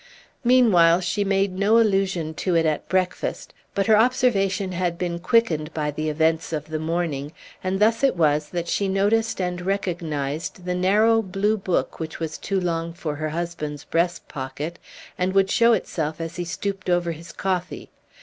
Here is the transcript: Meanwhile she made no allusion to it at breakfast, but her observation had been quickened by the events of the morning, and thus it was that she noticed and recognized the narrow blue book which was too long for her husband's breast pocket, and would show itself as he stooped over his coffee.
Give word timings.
Meanwhile 0.43 1.01
she 1.01 1.23
made 1.23 1.51
no 1.59 1.77
allusion 1.79 2.33
to 2.33 2.55
it 2.55 2.65
at 2.65 2.89
breakfast, 2.89 3.53
but 3.75 3.85
her 3.85 3.95
observation 3.95 4.71
had 4.71 4.97
been 4.97 5.19
quickened 5.19 5.71
by 5.75 5.91
the 5.91 6.09
events 6.09 6.51
of 6.51 6.69
the 6.69 6.79
morning, 6.79 7.33
and 7.63 7.79
thus 7.79 8.03
it 8.03 8.15
was 8.15 8.49
that 8.49 8.67
she 8.67 8.87
noticed 8.87 9.39
and 9.39 9.61
recognized 9.61 10.65
the 10.65 10.73
narrow 10.73 11.21
blue 11.21 11.55
book 11.55 11.99
which 11.99 12.19
was 12.19 12.39
too 12.39 12.59
long 12.59 12.93
for 12.93 13.17
her 13.17 13.29
husband's 13.29 13.83
breast 13.83 14.27
pocket, 14.27 14.79
and 15.19 15.33
would 15.33 15.51
show 15.51 15.71
itself 15.73 16.19
as 16.19 16.37
he 16.37 16.45
stooped 16.45 16.89
over 16.89 17.11
his 17.11 17.31
coffee. 17.31 17.91